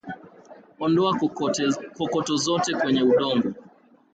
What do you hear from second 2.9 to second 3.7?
udongo